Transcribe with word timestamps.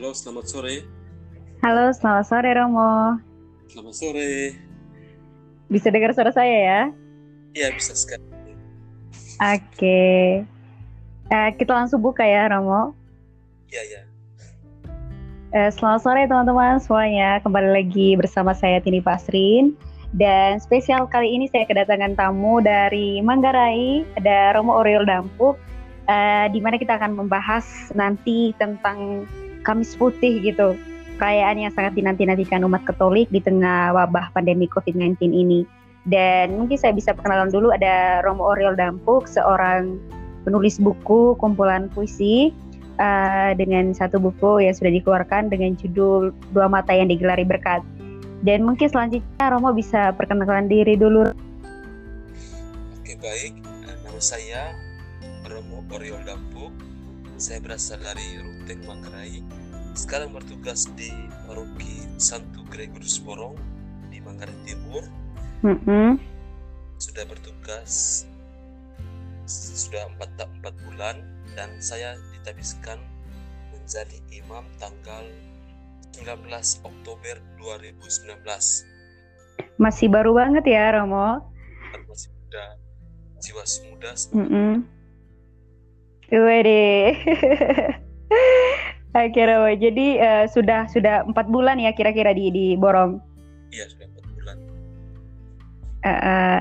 Halo, 0.00 0.16
selamat 0.16 0.48
sore. 0.48 0.76
Halo, 1.60 1.92
selamat 1.92 2.24
sore 2.24 2.56
Romo. 2.56 3.20
Selamat 3.68 3.92
sore. 4.00 4.56
Bisa 5.68 5.92
dengar 5.92 6.16
suara 6.16 6.32
saya 6.32 6.56
ya? 6.56 6.80
Iya, 7.52 7.68
bisa 7.76 7.92
sekali. 7.92 8.24
Oke. 9.36 10.40
Eh, 11.28 11.50
kita 11.60 11.76
langsung 11.76 12.00
buka 12.00 12.24
ya, 12.24 12.48
Romo. 12.48 12.96
Iya, 13.68 13.82
iya. 13.92 14.02
Eh, 15.52 15.68
selamat 15.68 16.00
sore 16.00 16.24
teman-teman 16.24 16.80
semuanya. 16.80 17.36
Kembali 17.44 17.68
lagi 17.68 18.16
bersama 18.16 18.56
saya 18.56 18.80
Tini 18.80 19.04
Pasrin. 19.04 19.76
Dan 20.16 20.64
spesial 20.64 21.12
kali 21.12 21.28
ini 21.28 21.44
saya 21.52 21.68
kedatangan 21.68 22.16
tamu 22.16 22.64
dari 22.64 23.20
Manggarai, 23.20 24.08
ada 24.16 24.56
Romo 24.56 24.80
Oriol 24.80 25.04
Dampuk, 25.04 25.60
eh, 26.08 26.48
di 26.48 26.64
mana 26.64 26.80
kita 26.80 26.96
akan 26.96 27.20
membahas 27.20 27.92
nanti 27.92 28.56
tentang 28.56 29.28
Kamis 29.70 29.94
Putih 29.94 30.42
gitu. 30.42 30.74
Perayaan 31.22 31.62
yang 31.62 31.70
sangat 31.70 31.94
dinanti-nantikan 31.94 32.66
umat 32.66 32.82
Katolik 32.82 33.30
di 33.30 33.38
tengah 33.38 33.94
wabah 33.94 34.34
pandemi 34.34 34.66
COVID-19 34.66 35.30
ini. 35.30 35.62
Dan 36.02 36.58
mungkin 36.58 36.74
saya 36.74 36.90
bisa 36.90 37.14
perkenalan 37.14 37.54
dulu 37.54 37.70
ada 37.70 38.18
Romo 38.26 38.50
Oriol 38.50 38.74
Dampuk, 38.74 39.30
seorang 39.30 40.00
penulis 40.42 40.82
buku 40.82 41.38
kumpulan 41.38 41.86
puisi 41.92 42.50
uh, 42.98 43.52
dengan 43.54 43.94
satu 43.94 44.18
buku 44.18 44.64
yang 44.64 44.74
sudah 44.74 44.90
dikeluarkan 44.90 45.52
dengan 45.52 45.76
judul 45.76 46.34
Dua 46.50 46.66
Mata 46.66 46.90
yang 46.96 47.12
Digelari 47.12 47.44
Berkat. 47.44 47.84
Dan 48.40 48.64
mungkin 48.64 48.88
selanjutnya 48.88 49.46
Romo 49.52 49.70
bisa 49.76 50.16
perkenalan 50.16 50.66
diri 50.66 50.96
dulu. 50.96 51.32
Oke, 53.00 53.12
baik. 53.20 53.60
Nama 53.84 54.20
saya 54.20 54.72
Romo 55.48 55.84
Oriol 55.92 56.24
Dampuk 56.24 56.59
saya 57.40 57.56
berasal 57.64 57.96
dari 58.04 58.36
Ruteng 58.36 58.84
Manggarai. 58.84 59.40
Sekarang 59.96 60.36
bertugas 60.36 60.84
di 60.92 61.08
Paroki 61.48 62.04
Santo 62.20 62.60
Gregorius 62.68 63.16
Borong 63.16 63.56
di 64.12 64.20
Manggarai 64.20 64.52
Timur. 64.68 65.08
Mm 65.64 65.76
-hmm. 65.80 66.08
Sudah 67.00 67.24
bertugas 67.24 68.22
sudah 69.50 70.04
empat, 70.12 70.36
empat 70.36 70.76
bulan 70.84 71.16
dan 71.56 71.72
saya 71.80 72.14
ditabiskan 72.36 73.00
menjadi 73.72 74.20
imam 74.36 74.62
tanggal 74.76 75.24
19 76.20 76.44
Oktober 76.84 77.40
2019. 77.56 78.36
Masih 79.80 80.12
baru 80.12 80.36
banget 80.36 80.68
ya 80.68 80.92
Romo. 80.92 81.40
Masih 82.04 82.28
muda, 82.36 82.64
jiwa 83.40 83.64
muda. 83.88 84.12
Mm 84.36 84.44
-hmm 84.46 84.99
Wede. 86.30 87.18
Akhirnya, 89.10 89.74
jadi 89.74 90.06
uh, 90.22 90.44
sudah 90.46 90.86
sudah 90.86 91.26
empat 91.26 91.50
bulan 91.50 91.82
ya 91.82 91.90
kira-kira 91.90 92.30
di 92.30 92.54
di 92.54 92.66
Borong. 92.78 93.18
Iya 93.74 93.90
sudah 93.90 94.06
empat 94.06 94.24
bulan. 94.38 94.56
Uh, 96.00 96.10
uh, 96.10 96.58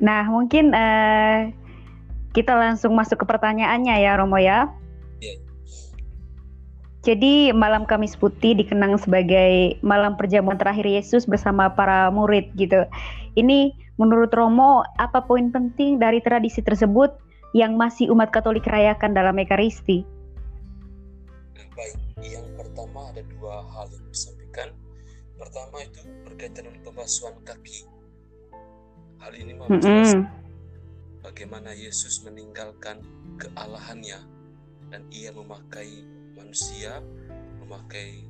nah 0.00 0.24
mungkin 0.24 0.72
uh, 0.72 1.52
kita 2.32 2.56
langsung 2.56 2.96
masuk 2.96 3.20
ke 3.20 3.26
pertanyaannya 3.28 3.92
ya 4.00 4.16
Romo 4.16 4.40
ya. 4.40 4.72
Iya. 5.20 5.36
Jadi 7.04 7.52
malam 7.52 7.84
Kamis 7.84 8.16
Putih 8.16 8.56
dikenang 8.56 8.96
sebagai 8.96 9.76
malam 9.84 10.16
perjamuan 10.16 10.56
terakhir 10.56 10.88
Yesus 10.88 11.28
bersama 11.28 11.68
para 11.76 12.08
murid 12.08 12.56
gitu. 12.56 12.88
Ini 13.36 13.76
menurut 14.00 14.32
Romo 14.32 14.80
apa 14.96 15.28
poin 15.28 15.52
penting 15.52 16.00
dari 16.00 16.24
tradisi 16.24 16.64
tersebut 16.64 17.25
yang 17.56 17.80
masih 17.80 18.12
umat 18.12 18.28
Katolik 18.28 18.68
rayakan 18.68 19.16
dalam 19.16 19.32
Ekaristi? 19.40 20.04
Baik, 21.72 21.96
yang 22.20 22.44
pertama 22.52 23.08
ada 23.08 23.24
dua 23.24 23.64
hal 23.72 23.88
yang 23.96 24.04
disampaikan. 24.12 24.76
Pertama 25.40 25.80
itu 25.80 26.04
berkaitan 26.28 26.68
dengan 26.68 26.84
pembasuhan 26.84 27.40
kaki. 27.48 27.88
Hal 29.24 29.32
ini 29.32 29.56
mm 29.56 29.72
-hmm. 29.72 30.28
bagaimana 31.24 31.72
Yesus 31.72 32.20
meninggalkan 32.28 33.00
kealahannya 33.40 34.20
dan 34.92 35.02
ia 35.08 35.32
memakai 35.32 36.04
manusia, 36.36 37.00
memakai 37.64 38.20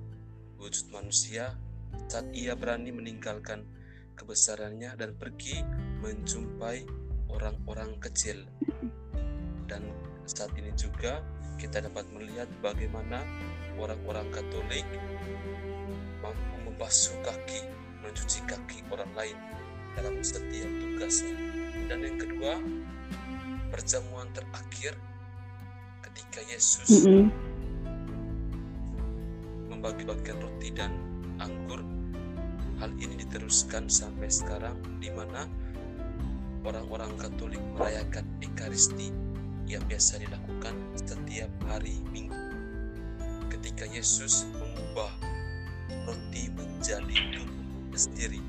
wujud 0.62 0.86
manusia 0.94 1.58
saat 2.06 2.30
ia 2.30 2.54
berani 2.54 2.94
meninggalkan 2.94 3.66
kebesarannya 4.14 4.94
dan 4.94 5.18
pergi 5.18 5.66
menjumpai 6.00 6.86
orang-orang 7.26 7.98
kecil 7.98 8.46
dan 9.66 9.82
saat 10.26 10.50
ini 10.58 10.70
juga 10.74 11.22
kita 11.56 11.80
dapat 11.82 12.04
melihat 12.12 12.48
bagaimana 12.60 13.24
orang-orang 13.80 14.28
Katolik 14.32 14.84
mampu 16.20 16.56
membasuh 16.68 17.16
kaki, 17.24 17.64
mencuci 18.04 18.40
kaki 18.44 18.84
orang 18.92 19.08
lain 19.16 19.36
dalam 19.96 20.20
setiap 20.20 20.68
tugasnya. 20.82 21.36
Dan 21.88 22.04
yang 22.04 22.18
kedua, 22.20 22.60
perjamuan 23.72 24.28
terakhir 24.36 24.98
ketika 26.10 26.40
Yesus 26.50 26.88
mm 26.88 27.00
-hmm. 27.02 27.24
membagi-bagikan 29.72 30.36
roti 30.40 30.68
dan 30.72 30.92
anggur. 31.40 31.80
Hal 32.76 32.92
ini 33.00 33.24
diteruskan 33.24 33.88
sampai 33.88 34.28
sekarang 34.28 34.76
di 35.00 35.08
mana 35.08 35.48
orang-orang 36.68 37.08
Katolik 37.16 37.62
merayakan 37.72 38.28
Ekaristi 38.44 39.25
yang 39.66 39.82
biasa 39.90 40.22
dilakukan 40.22 40.74
setiap 40.94 41.50
hari 41.66 41.98
Minggu. 42.14 42.38
Ketika 43.50 43.82
Yesus 43.90 44.46
mengubah 44.54 45.10
roti 46.06 46.46
menjadi 46.54 47.18
tubuhnya 47.34 47.98
sendiri 47.98 48.40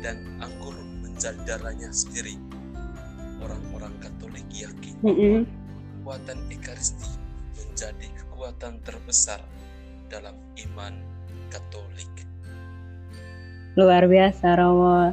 dan 0.00 0.24
anggur 0.40 0.72
menjadi 1.04 1.36
darahnya 1.44 1.92
sendiri, 1.92 2.40
orang-orang 3.44 3.92
Katolik 4.00 4.48
yakin 4.52 4.96
bahwa 5.04 5.44
kekuatan 6.00 6.38
Ekaristi 6.48 7.12
menjadi 7.60 8.06
kekuatan 8.24 8.80
terbesar 8.88 9.44
dalam 10.08 10.36
iman 10.72 10.96
Katolik. 11.52 12.08
Luar 13.76 14.08
biasa, 14.08 14.56
Romo. 14.56 15.12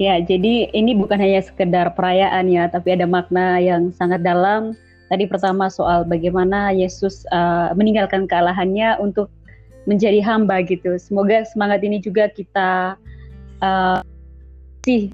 Ya, 0.00 0.16
jadi 0.20 0.72
ini 0.72 0.96
bukan 0.96 1.20
hanya 1.20 1.44
sekedar 1.44 1.92
perayaan 1.92 2.48
ya, 2.48 2.68
tapi 2.72 2.96
ada 2.96 3.04
makna 3.04 3.60
yang 3.60 3.92
sangat 3.92 4.24
dalam 4.24 4.72
Tadi 5.10 5.26
pertama 5.26 5.66
soal 5.66 6.06
bagaimana 6.06 6.70
Yesus 6.70 7.26
uh, 7.34 7.74
meninggalkan 7.74 8.30
kealahannya 8.30 8.94
untuk 9.02 9.26
menjadi 9.82 10.22
hamba 10.22 10.62
gitu. 10.62 10.94
Semoga 11.02 11.42
semangat 11.50 11.82
ini 11.82 11.98
juga 11.98 12.30
kita 12.30 12.94
uh, 13.58 14.00
sih 14.86 15.10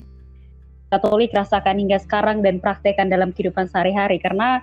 Katolik 0.86 1.34
rasakan 1.34 1.82
hingga 1.82 1.98
sekarang 1.98 2.46
dan 2.46 2.62
praktekkan 2.62 3.10
dalam 3.10 3.34
kehidupan 3.34 3.66
sehari-hari 3.66 4.22
karena 4.22 4.62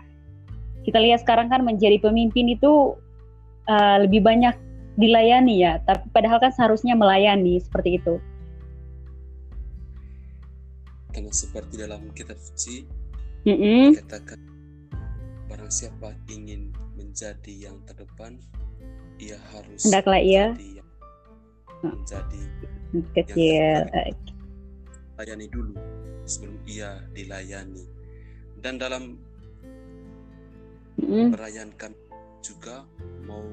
kita 0.87 0.95
lihat 0.95 1.19
sekarang 1.19 1.51
kan 1.51 1.67
menjadi 1.67 1.99
pemimpin 1.99 2.47
itu 2.47 2.95
uh, 3.67 3.97
lebih 3.99 4.23
banyak 4.23 4.55
dilayani 4.95 5.65
ya, 5.65 5.83
tapi 5.83 6.05
padahal 6.15 6.39
kan 6.39 6.53
seharusnya 6.55 6.95
melayani 6.95 7.59
seperti 7.59 7.99
itu. 7.99 8.23
Karena 11.11 11.33
seperti 11.33 11.73
dalam 11.81 12.07
kitab 12.15 12.39
suci 12.39 12.87
mm 13.43 13.55
-hmm. 13.59 13.85
katakan 13.99 14.52
Barang 15.53 15.69
siapa 15.69 16.17
ingin 16.33 16.73
menjadi 16.97 17.69
yang 17.69 17.77
terdepan, 17.85 18.41
ia 19.21 19.37
harus 19.53 19.85
Hendaklah 19.85 20.17
ia 20.17 20.49
menjadi, 20.49 20.81
yang, 20.81 20.89
menjadi 21.85 22.41
kecil. 23.13 23.45
Yang 23.85 24.33
layani 25.13 25.47
dulu 25.53 25.77
sebelum 26.25 26.57
ia 26.65 27.05
dilayani. 27.13 27.85
Dan 28.65 28.81
dalam 28.81 29.21
mm. 30.97 31.37
perayaan 31.37 31.69
kami 31.77 32.01
juga 32.41 32.89
mau 33.21 33.45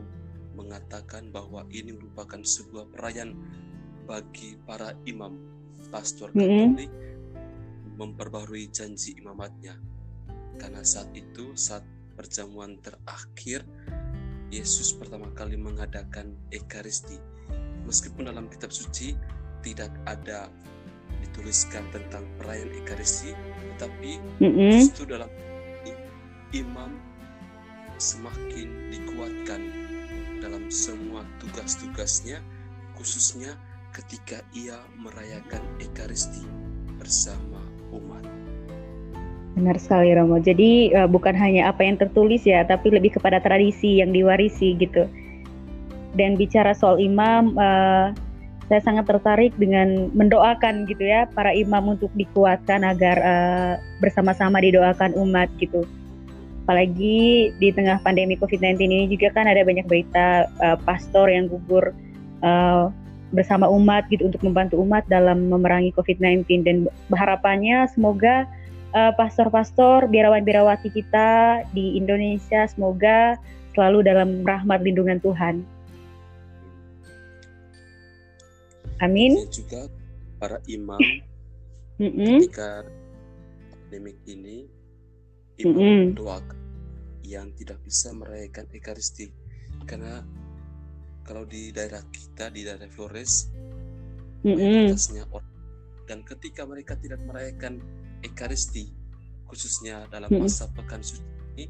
mengatakan 0.56 1.28
bahwa 1.28 1.68
ini 1.68 1.92
merupakan 1.92 2.40
sebuah 2.40 2.96
perayaan 2.96 3.36
bagi 4.08 4.56
para 4.64 4.96
imam, 5.04 5.36
pastor 5.92 6.32
Katolik 6.32 6.88
mm. 6.88 8.00
memperbarui 8.00 8.72
janji 8.72 9.20
imamatnya 9.20 9.76
karena 10.60 10.84
saat 10.84 11.08
itu 11.16 11.56
saat 11.56 11.80
perjamuan 12.20 12.76
terakhir 12.84 13.64
Yesus 14.52 14.92
pertama 14.92 15.32
kali 15.32 15.56
mengadakan 15.56 16.36
Ekaristi 16.52 17.16
meskipun 17.88 18.28
dalam 18.28 18.44
kitab 18.52 18.68
suci 18.68 19.16
tidak 19.64 19.88
ada 20.04 20.52
dituliskan 21.24 21.88
tentang 21.88 22.28
perayaan 22.36 22.68
Ekaristi 22.84 23.32
tetapi 23.72 24.20
mm-hmm. 24.44 24.70
justru 24.84 25.08
dalam 25.08 25.32
imam 26.52 26.92
semakin 27.96 28.92
dikuatkan 28.92 29.60
dalam 30.44 30.68
semua 30.68 31.24
tugas-tugasnya 31.40 32.44
khususnya 33.00 33.56
ketika 33.96 34.44
ia 34.52 34.76
merayakan 35.00 35.64
Ekaristi 35.80 36.44
bersama 37.00 37.64
umat. 37.96 38.49
Benar 39.60 39.76
sekali 39.76 40.16
Romo. 40.16 40.40
Jadi 40.40 40.96
uh, 40.96 41.04
bukan 41.04 41.36
hanya 41.36 41.68
apa 41.68 41.84
yang 41.84 42.00
tertulis 42.00 42.48
ya, 42.48 42.64
tapi 42.64 42.88
lebih 42.88 43.20
kepada 43.20 43.44
tradisi 43.44 44.00
yang 44.00 44.16
diwarisi 44.16 44.72
gitu. 44.80 45.04
dan 46.18 46.34
bicara 46.34 46.74
soal 46.74 46.98
imam, 46.98 47.54
uh, 47.54 48.10
saya 48.66 48.80
sangat 48.82 49.06
tertarik 49.06 49.54
dengan 49.62 50.10
mendoakan 50.10 50.86
gitu 50.86 51.06
ya 51.06 51.26
para 51.30 51.54
imam 51.54 51.94
untuk 51.94 52.10
dikuatkan 52.18 52.82
agar 52.82 53.16
uh, 53.22 53.74
bersama-sama 54.02 54.58
didoakan 54.58 55.14
umat 55.14 55.46
gitu. 55.62 55.86
Apalagi 56.66 57.50
di 57.58 57.68
tengah 57.70 58.02
pandemi 58.02 58.34
COVID-19 58.38 58.78
ini 58.86 58.98
juga 59.10 59.30
kan 59.34 59.46
ada 59.46 59.62
banyak 59.62 59.86
berita 59.86 60.50
uh, 60.62 60.78
pastor 60.82 61.30
yang 61.30 61.46
gugur 61.46 61.94
uh, 62.42 62.90
bersama 63.30 63.70
umat 63.70 64.06
gitu 64.10 64.26
untuk 64.26 64.42
membantu 64.42 64.82
umat 64.82 65.06
dalam 65.06 65.50
memerangi 65.50 65.94
COVID-19 65.94 66.66
dan 66.66 66.76
harapannya 67.14 67.86
semoga 67.90 68.46
uh, 68.94 69.12
pastor-pastor 69.14 70.10
biarawan-biarawati 70.10 70.90
kita 70.90 71.62
di 71.74 71.98
Indonesia 71.98 72.66
semoga 72.66 73.38
selalu 73.74 74.02
dalam 74.02 74.42
rahmat 74.42 74.82
lindungan 74.82 75.22
Tuhan. 75.22 75.62
Amin. 79.00 79.32
juga 79.48 79.88
para 80.36 80.60
imam 80.68 81.00
mm 81.96 82.04
-mm. 82.04 82.36
ketika 82.44 82.84
pandemik 83.72 84.16
ini 84.28 84.68
imam 85.56 86.12
mm 86.12 86.20
-mm. 86.20 86.56
yang 87.24 87.48
tidak 87.56 87.80
bisa 87.80 88.12
merayakan 88.12 88.68
ekaristi 88.76 89.32
karena 89.88 90.20
kalau 91.24 91.48
di 91.48 91.72
daerah 91.72 92.04
kita 92.12 92.52
di 92.52 92.60
daerah 92.68 92.88
Flores 92.92 93.48
mm 94.44 94.52
-mm. 94.52 95.32
orang 95.32 95.48
dan 96.04 96.20
ketika 96.28 96.68
mereka 96.68 96.92
tidak 97.00 97.24
merayakan 97.24 97.80
ekaristi 98.22 98.92
khususnya 99.48 100.06
dalam 100.08 100.30
masa 100.30 100.70
pekan 100.72 101.02
suci 101.02 101.24
ini 101.58 101.66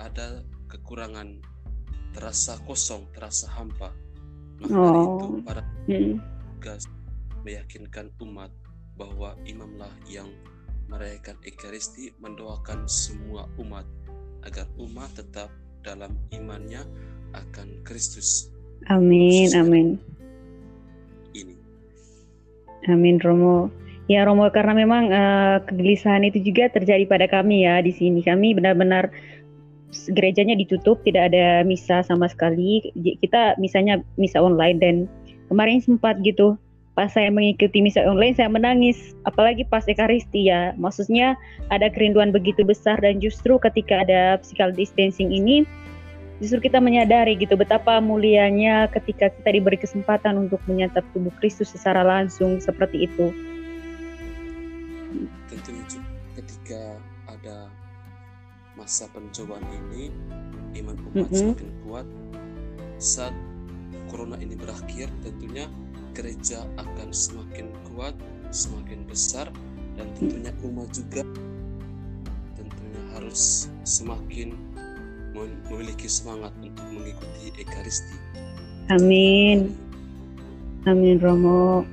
ada 0.00 0.42
kekurangan 0.70 1.42
terasa 2.16 2.56
kosong 2.64 3.04
terasa 3.12 3.50
hampa 3.52 3.92
maka 4.58 4.74
oh. 4.74 5.22
itu 5.22 5.28
para 5.46 5.62
tugas 6.58 6.82
meyakinkan 7.46 8.10
umat 8.18 8.50
bahwa 8.98 9.38
imamlah 9.46 9.90
yang 10.10 10.26
merayakan 10.90 11.38
Ekaristi 11.46 12.10
mendoakan 12.18 12.88
semua 12.90 13.46
umat 13.62 13.86
agar 14.42 14.66
umat 14.80 15.12
tetap 15.14 15.52
dalam 15.86 16.18
imannya 16.34 16.82
akan 17.36 17.84
Kristus. 17.86 18.50
Amin, 18.90 19.52
amin. 19.54 20.00
Ini. 21.36 21.54
Amin 22.90 23.20
Romo. 23.20 23.70
Ya 24.08 24.24
Romo 24.24 24.48
karena 24.48 24.72
memang 24.72 25.12
uh, 25.12 25.60
kegelisahan 25.68 26.24
itu 26.24 26.40
juga 26.40 26.72
terjadi 26.72 27.04
pada 27.04 27.28
kami 27.28 27.68
ya 27.68 27.84
di 27.84 27.92
sini. 27.92 28.24
Kami 28.24 28.56
benar-benar 28.56 29.12
gerejanya 30.16 30.56
ditutup, 30.56 31.04
tidak 31.04 31.32
ada 31.32 31.60
misa 31.60 32.00
sama 32.00 32.24
sekali. 32.28 32.88
Kita 32.96 33.60
misalnya 33.60 34.00
misa 34.16 34.40
online 34.40 34.78
dan 34.80 34.96
kemarin 35.52 35.84
sempat 35.84 36.20
gitu 36.24 36.56
pas 36.98 37.14
saya 37.14 37.30
mengikuti 37.30 37.78
misa 37.78 38.02
online 38.02 38.34
saya 38.34 38.50
menangis 38.50 39.14
apalagi 39.22 39.62
pas 39.62 39.86
ekaristi 39.86 40.50
ya 40.50 40.74
maksudnya 40.74 41.38
ada 41.70 41.86
kerinduan 41.86 42.34
begitu 42.34 42.66
besar 42.66 42.98
dan 42.98 43.22
justru 43.22 43.54
ketika 43.62 44.02
ada 44.02 44.42
physical 44.42 44.74
distancing 44.74 45.30
ini 45.30 45.62
justru 46.42 46.58
kita 46.66 46.82
menyadari 46.82 47.38
gitu 47.38 47.54
betapa 47.54 48.02
mulianya 48.02 48.90
ketika 48.90 49.30
kita 49.30 49.50
diberi 49.54 49.78
kesempatan 49.78 50.50
untuk 50.50 50.58
menyantap 50.66 51.06
tubuh 51.14 51.30
Kristus 51.38 51.70
secara 51.70 52.02
langsung 52.02 52.58
seperti 52.58 53.06
itu 53.06 53.30
ada 57.28 57.68
masa 58.74 59.10
pencobaan 59.10 59.64
ini 59.68 60.08
iman 60.82 60.96
umat 61.12 61.14
mm 61.14 61.24
-hmm. 61.28 61.34
semakin 61.34 61.70
kuat 61.86 62.06
saat 62.98 63.34
corona 64.10 64.34
ini 64.42 64.58
berakhir 64.58 65.06
tentunya 65.22 65.70
gereja 66.18 66.66
akan 66.82 67.14
semakin 67.14 67.70
kuat, 67.94 68.16
semakin 68.50 69.06
besar 69.06 69.46
dan 69.94 70.10
tentunya 70.18 70.50
umat 70.66 70.90
juga 70.90 71.22
tentunya 72.58 73.02
harus 73.14 73.70
semakin 73.86 74.58
memiliki 75.70 76.10
semangat 76.10 76.50
untuk 76.58 76.82
mengikuti 76.90 77.54
ekaristi. 77.62 78.18
Amin. 78.90 79.70
Amin 80.90 81.22
Romo. 81.22 81.86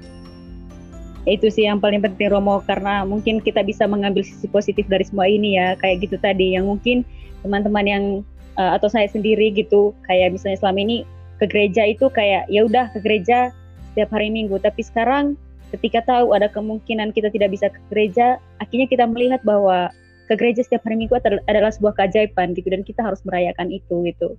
Itu 1.25 1.50
sih 1.50 1.66
yang 1.66 1.81
paling 1.81 2.06
penting 2.06 2.30
Romo 2.30 2.62
karena 2.62 3.01
mungkin 3.01 3.42
kita 3.42 3.66
bisa 3.66 3.89
mengambil 3.89 4.22
sisi 4.22 4.45
positif 4.45 4.86
dari 4.86 5.01
semua 5.06 5.25
ini 5.25 5.57
ya 5.57 5.74
kayak 5.81 6.06
gitu 6.06 6.22
tadi 6.22 6.54
yang 6.54 6.69
mungkin 6.69 7.01
teman-teman 7.42 7.86
yang 7.86 8.04
uh, 8.62 8.77
atau 8.77 8.89
saya 8.89 9.10
sendiri 9.10 9.50
gitu 9.54 9.94
kayak 10.06 10.38
misalnya 10.38 10.62
selama 10.62 10.80
ini 10.86 10.98
ke 11.42 11.45
gereja 11.50 11.83
itu 11.83 12.07
kayak 12.13 12.48
ya 12.48 12.63
udah 12.63 12.94
ke 12.95 13.01
gereja 13.04 13.51
setiap 13.95 14.12
hari 14.12 14.27
Minggu. 14.27 14.60
Tapi 14.60 14.83
sekarang 14.83 15.39
ketika 15.72 16.04
tahu 16.04 16.36
ada 16.36 16.51
kemungkinan 16.51 17.16
kita 17.16 17.31
tidak 17.31 17.56
bisa 17.56 17.68
ke 17.71 17.80
gereja, 17.92 18.38
akhirnya 18.60 18.88
kita 18.88 19.07
melihat 19.07 19.42
bahwa 19.44 19.92
ke 20.28 20.33
gereja 20.36 20.62
setiap 20.66 20.83
hari 20.83 21.00
Minggu 21.00 21.16
adalah 21.48 21.71
sebuah 21.71 21.95
keajaiban 21.95 22.54
gitu 22.57 22.68
dan 22.71 22.81
kita 22.83 23.01
harus 23.04 23.24
merayakan 23.24 23.71
itu 23.71 24.04
gitu. 24.07 24.36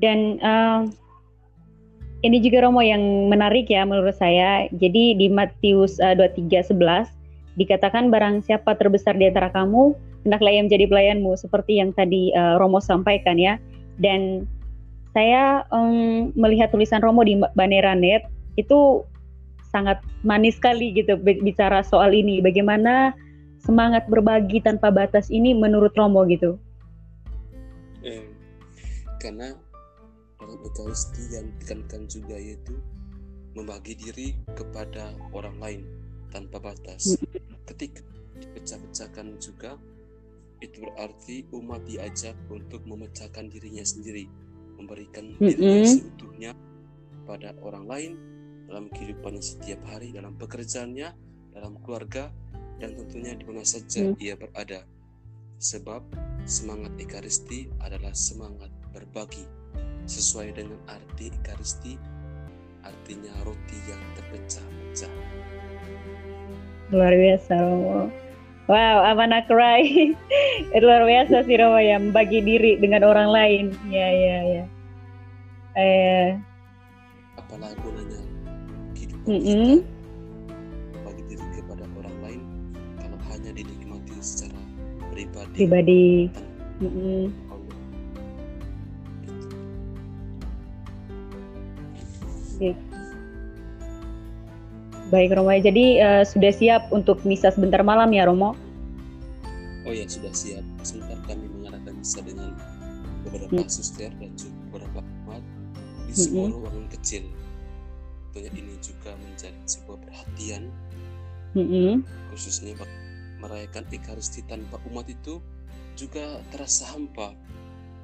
Dan 0.00 0.42
uh, 0.42 0.88
ini 2.22 2.38
juga 2.38 2.62
Romo 2.66 2.80
yang 2.82 3.02
menarik 3.28 3.66
ya 3.66 3.82
menurut 3.82 4.14
saya. 4.14 4.70
Jadi 4.70 5.18
di 5.18 5.26
Matius 5.26 5.98
uh, 5.98 6.14
23:11 6.14 7.10
dikatakan 7.58 8.08
barang 8.08 8.46
siapa 8.46 8.78
terbesar 8.78 9.18
di 9.18 9.28
antara 9.28 9.52
kamu 9.52 9.92
hendaklah 10.24 10.54
ia 10.54 10.62
menjadi 10.64 10.88
pelayanmu 10.88 11.36
seperti 11.36 11.82
yang 11.82 11.90
tadi 11.92 12.30
uh, 12.32 12.56
Romo 12.62 12.78
sampaikan 12.78 13.36
ya. 13.36 13.58
Dan 13.98 14.46
saya 15.12 15.66
um, 15.74 16.32
melihat 16.38 16.72
tulisan 16.72 17.02
Romo 17.02 17.26
di 17.26 17.36
Baneranet 17.58 18.24
itu 18.56 19.04
sangat 19.72 20.00
manis 20.22 20.56
sekali 20.56 20.94
gitu 20.94 21.18
bicara 21.18 21.82
soal 21.82 22.14
ini. 22.14 22.38
Bagaimana 22.38 23.12
semangat 23.60 24.06
berbagi 24.06 24.62
tanpa 24.62 24.94
batas 24.94 25.28
ini 25.28 25.52
menurut 25.52 25.92
Romo 25.98 26.22
gitu? 26.28 26.56
Eh, 28.02 28.26
karena 29.22 29.54
Ekaristi 30.60 31.22
yang 31.32 31.48
ditekankan 31.56 32.04
juga 32.10 32.36
yaitu 32.36 32.76
membagi 33.56 33.96
diri 33.96 34.28
kepada 34.52 35.16
orang 35.32 35.56
lain 35.60 35.80
tanpa 36.32 36.60
batas. 36.60 37.16
Ketika 37.68 38.04
dipecah-pecahkan 38.40 39.38
juga 39.40 39.76
itu 40.62 40.78
berarti 40.78 41.48
umat 41.52 41.82
diajak 41.88 42.38
untuk 42.48 42.86
memecahkan 42.86 43.50
dirinya 43.50 43.82
sendiri 43.82 44.30
memberikan 44.82 45.38
dirinya 45.38 45.86
seutuhnya 45.86 46.50
pada 47.22 47.54
orang 47.62 47.86
lain 47.86 48.12
dalam 48.66 48.90
kehidupannya 48.90 49.38
setiap 49.38 49.78
hari, 49.86 50.10
dalam 50.10 50.34
pekerjaannya, 50.34 51.08
dalam 51.54 51.78
keluarga, 51.86 52.34
dan 52.82 52.98
tentunya 52.98 53.36
di 53.38 53.44
mana 53.46 53.62
saja 53.62 54.10
mm. 54.10 54.18
ia 54.18 54.34
berada. 54.34 54.82
Sebab 55.62 56.02
semangat 56.42 56.90
Ekaristi 56.98 57.70
adalah 57.78 58.10
semangat 58.16 58.72
berbagi. 58.90 59.46
Sesuai 60.12 60.52
dengan 60.52 60.76
arti 60.92 61.32
Ekaristi, 61.32 61.96
artinya 62.84 63.32
roti 63.48 63.78
yang 63.88 63.96
terpecah-pecah. 64.12 65.08
Luar 66.92 67.16
biasa, 67.16 67.56
Romo. 67.56 68.12
Wow, 68.68 69.08
Amana 69.08 69.40
Cry. 69.48 70.12
Luar 70.84 71.08
biasa 71.08 71.48
sih 71.48 71.56
Romo 71.56 71.80
ya, 71.80 71.96
bagi 72.12 72.44
diri 72.44 72.76
dengan 72.76 73.08
orang 73.08 73.32
lain. 73.32 73.64
Ya, 73.88 74.04
ya, 74.12 74.38
ya. 74.44 74.64
Eh. 75.80 76.36
Apalah 77.40 77.72
gunanya 77.80 78.20
kehidupan 78.92 79.32
mm 79.32 79.40
-hmm. 79.40 79.74
kita 79.80 80.98
bagi 81.08 81.22
diri 81.24 81.46
kepada 81.56 81.88
orang 81.96 82.16
lain 82.20 82.40
kalau 83.00 83.18
hanya 83.32 83.50
dinikmati 83.56 84.12
secara 84.20 84.60
pribadi. 85.08 85.56
Pribadi. 85.56 86.04
Mm 86.84 86.90
-hmm. 86.92 87.41
Baik 95.12 95.36
Romo, 95.36 95.52
jadi 95.52 95.84
uh, 96.00 96.24
sudah 96.24 96.52
siap 96.54 96.88
untuk 96.88 97.20
misa 97.28 97.52
sebentar 97.52 97.84
malam 97.84 98.08
ya 98.14 98.24
Romo? 98.24 98.56
Oh 99.82 99.92
ya 99.92 100.06
sudah 100.06 100.30
siap. 100.30 100.62
Sebentar 100.86 101.18
kami 101.26 101.50
mengadakan 101.50 101.98
misa 101.98 102.22
dengan 102.22 102.54
beberapa 103.26 103.60
hmm. 103.60 103.68
suster 103.68 104.08
dan 104.16 104.30
juga 104.38 104.56
beberapa 104.70 105.00
umat 105.02 105.42
di 106.06 106.12
sebuah 106.16 106.48
hmm. 106.48 106.56
ruangan 106.56 106.86
kecil. 106.96 107.24
Tentunya 108.32 108.50
ini 108.56 108.74
juga 108.80 109.12
menjadi 109.20 109.60
sebuah 109.68 109.98
perhatian, 110.08 110.72
hmm. 111.52 112.00
khususnya 112.32 112.72
merayakan 113.44 113.84
Ekaristi 113.92 114.40
tanpa 114.48 114.80
umat 114.88 115.04
itu 115.12 115.44
juga 115.98 116.40
terasa 116.48 116.88
hampa. 116.96 117.36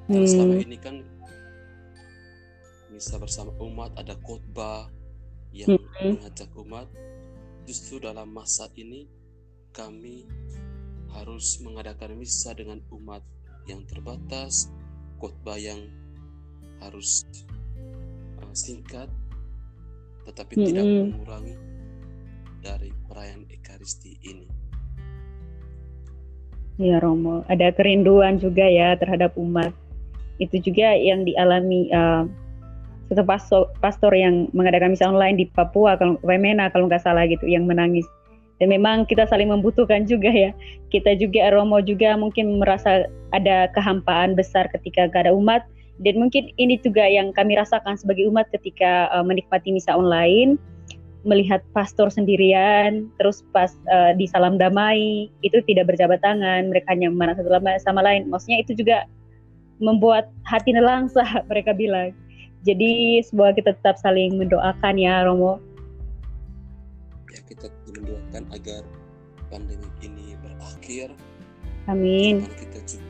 Karena 0.05 0.27
selama 0.29 0.61
ini 0.61 0.77
kan 0.77 1.01
misa 2.89 3.21
bersama 3.21 3.53
umat 3.61 3.93
ada 3.95 4.17
khotbah, 4.25 4.89
yang 5.53 5.77
mm-hmm. 5.77 6.21
mengajak 6.21 6.49
umat 6.61 6.87
justru 7.65 8.01
dalam 8.01 8.29
masa 8.33 8.69
ini 8.77 9.05
kami 9.73 10.25
harus 11.13 11.61
mengadakan 11.61 12.17
misa 12.17 12.53
dengan 12.53 12.81
umat 12.93 13.21
yang 13.65 13.85
terbatas 13.85 14.69
khotbah 15.21 15.57
yang 15.57 15.89
harus 16.81 17.25
uh, 18.41 18.53
singkat, 18.55 19.09
tetapi 20.25 20.53
mm 20.55 20.59
-hmm. 20.59 20.67
tidak 20.69 20.85
mengurangi 20.85 21.55
dari 22.63 22.89
perayaan 23.07 23.43
Ekaristi 23.51 24.15
ini. 24.23 24.47
Ya 26.79 27.03
Romo, 27.03 27.43
ada 27.51 27.75
kerinduan 27.75 28.39
juga 28.39 28.63
ya 28.63 28.95
terhadap 28.95 29.35
umat. 29.35 29.75
Itu 30.39 30.63
juga 30.63 30.95
yang 30.95 31.27
dialami 31.27 31.91
uh, 31.91 32.23
satu 33.09 33.25
pastor, 33.25 33.61
pastor 33.81 34.13
yang 34.13 34.47
mengadakan 34.53 34.93
misa 34.93 35.09
online 35.09 35.41
di 35.41 35.45
Papua, 35.49 35.97
kalau 35.97 36.21
Wemena 36.21 36.69
kalau 36.69 36.85
nggak 36.85 37.01
salah 37.01 37.25
gitu, 37.25 37.49
yang 37.49 37.65
menangis. 37.65 38.05
Dan 38.59 38.75
memang 38.75 39.07
kita 39.07 39.23
saling 39.25 39.49
membutuhkan 39.49 40.03
juga 40.05 40.29
ya. 40.29 40.51
Kita 40.91 41.15
juga 41.15 41.49
Romo 41.55 41.79
juga 41.79 42.19
mungkin 42.19 42.59
merasa 42.59 43.07
ada 43.31 43.71
kehampaan 43.71 44.35
besar 44.35 44.67
ketika 44.75 45.07
gak 45.07 45.25
ada 45.25 45.33
umat. 45.33 45.63
Dan 46.03 46.19
mungkin 46.19 46.51
ini 46.59 46.75
juga 46.79 47.07
yang 47.07 47.31
kami 47.31 47.55
rasakan 47.55 47.95
sebagai 47.95 48.27
umat 48.27 48.51
ketika 48.51 49.07
uh, 49.15 49.23
menikmati 49.23 49.71
misa 49.71 49.95
online 49.95 50.59
melihat 51.27 51.59
pastor 51.75 52.07
sendirian, 52.07 53.11
terus 53.19 53.43
pas 53.51 53.75
uh, 53.91 54.15
di 54.15 54.23
salam 54.23 54.55
damai 54.55 55.27
itu 55.43 55.59
tidak 55.67 55.91
berjabat 55.91 56.23
tangan, 56.23 56.71
mereka 56.71 56.95
hanya 56.95 57.11
memandang 57.11 57.43
satu 57.43 57.51
sama 57.83 57.99
lain. 57.99 58.31
Maksudnya 58.31 58.63
itu 58.63 58.71
juga 58.71 59.03
membuat 59.83 60.31
hati 60.47 60.71
nelangsa 60.71 61.23
mereka 61.51 61.75
bilang. 61.75 62.15
Jadi 62.67 63.23
semoga 63.23 63.55
kita 63.55 63.71
tetap 63.75 63.95
saling 63.99 64.35
mendoakan 64.35 64.95
ya 64.99 65.23
Romo. 65.23 65.63
Ya 67.31 67.39
kita 67.47 67.71
mendoakan 67.87 68.43
agar 68.51 68.83
pandemi 69.47 69.87
ini 70.03 70.35
berakhir. 70.43 71.15
Amin. 71.87 72.43
Iman 72.43 72.55
kita 72.59 72.79
juga 72.83 73.09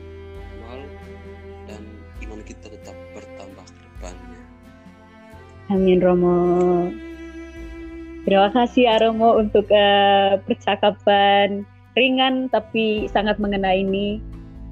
dan 1.66 1.82
iman 2.26 2.40
kita 2.46 2.66
tetap 2.70 2.96
bertambah 3.14 3.66
ke 3.66 3.80
depannya. 3.90 4.40
Amin 5.70 5.98
Romo. 5.98 6.38
Terima 8.28 8.52
kasih 8.52 8.84
Aromo 8.86 9.40
untuk 9.40 9.64
uh, 9.72 10.36
percakapan 10.44 11.64
ringan 11.96 12.52
tapi 12.52 13.08
sangat 13.10 13.40
mengena 13.40 13.72
ini. 13.72 14.20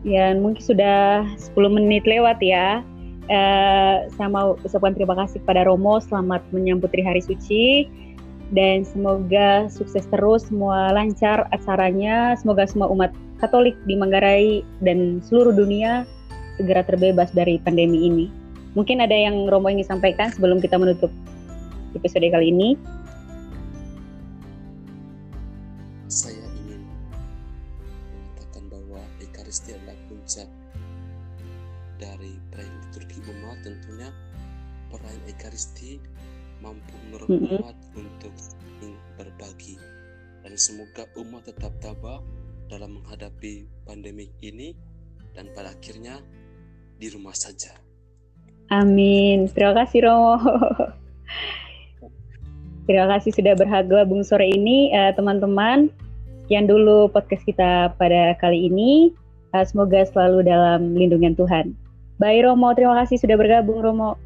Ya 0.07 0.31
mungkin 0.37 0.63
sudah 0.63 1.27
10 1.35 1.59
menit 1.75 2.07
lewat 2.07 2.39
ya. 2.45 2.85
Uh, 3.29 4.09
saya 4.17 4.29
mau 4.33 4.57
ucapkan 4.65 4.97
terima 4.97 5.13
kasih 5.13 5.45
kepada 5.45 5.69
Romo 5.69 6.01
selamat 6.01 6.41
menyambut 6.49 6.89
Hari 6.89 7.21
Suci 7.21 7.85
dan 8.57 8.89
semoga 8.89 9.69
sukses 9.69 10.09
terus 10.09 10.49
semua 10.49 10.89
lancar 10.97 11.45
acaranya. 11.53 12.33
Semoga 12.41 12.65
semua 12.65 12.89
umat 12.89 13.13
Katolik 13.37 13.77
di 13.85 13.95
Manggarai 13.95 14.65
dan 14.81 15.21
seluruh 15.21 15.53
dunia 15.53 16.09
segera 16.57 16.83
terbebas 16.83 17.31
dari 17.37 17.61
pandemi 17.61 18.09
ini. 18.09 18.27
Mungkin 18.73 19.05
ada 19.05 19.15
yang 19.15 19.47
Romo 19.47 19.69
ingin 19.69 19.87
sampaikan 19.87 20.33
sebelum 20.33 20.59
kita 20.65 20.81
menutup 20.81 21.13
episode 21.93 22.25
kali 22.25 22.49
ini. 22.49 22.81
Ekaristi 35.39 36.03
mampu 36.59 36.95
menolong 37.07 37.31
mm 37.31 37.39
-hmm. 37.47 37.59
umat 37.63 37.77
untuk 37.95 38.35
berbagi 39.15 39.79
dan 40.43 40.55
semoga 40.59 41.07
umat 41.15 41.47
tetap 41.47 41.71
tabah 41.79 42.19
dalam 42.67 42.99
menghadapi 42.99 43.67
pandemi 43.87 44.29
ini 44.43 44.75
dan 45.33 45.47
pada 45.55 45.71
akhirnya 45.71 46.19
di 46.99 47.07
rumah 47.15 47.33
saja. 47.33 47.71
Amin. 48.69 49.49
Terima 49.55 49.73
kasih 49.79 50.05
Romo. 50.05 50.37
Terima 52.89 53.07
kasih 53.17 53.33
sudah 53.33 53.55
bergabung 53.57 54.25
sore 54.25 54.49
ini 54.49 54.93
eh, 54.93 55.13
teman-teman. 55.17 55.89
Sekian 56.45 56.65
dulu 56.65 57.13
podcast 57.13 57.45
kita 57.45 57.93
pada 57.97 58.37
kali 58.41 58.69
ini. 58.69 59.13
Eh, 59.57 59.65
semoga 59.65 60.05
selalu 60.05 60.45
dalam 60.45 60.97
lindungan 60.97 61.37
Tuhan. 61.37 61.73
Baik 62.21 62.49
Romo, 62.49 62.75
terima 62.75 62.99
kasih 63.05 63.21
sudah 63.21 63.37
bergabung 63.39 63.81
Romo. 63.81 64.19